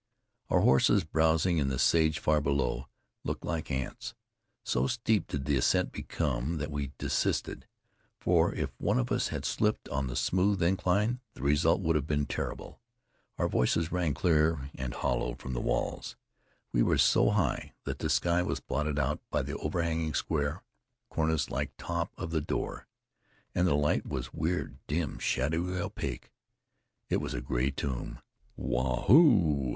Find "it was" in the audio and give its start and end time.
27.07-27.35